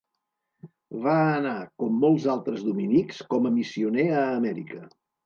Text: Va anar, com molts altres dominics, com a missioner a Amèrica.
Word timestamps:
Va 1.03 1.11
anar, 1.33 1.51
com 1.83 1.99
molts 2.05 2.25
altres 2.37 2.63
dominics, 2.69 3.21
com 3.35 3.47
a 3.47 3.53
missioner 3.59 4.07
a 4.23 4.25
Amèrica. 4.39 4.81